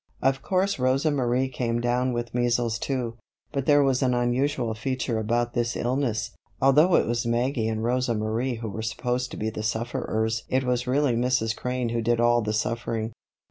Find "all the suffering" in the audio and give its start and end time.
12.19-13.11